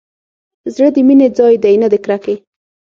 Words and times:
زړه 0.73 0.89
د 0.95 0.97
مينې 1.07 1.27
ځاى 1.37 1.55
دى 1.63 1.73
نه 1.81 1.87
د 1.93 1.95
کرکې. 2.03 2.35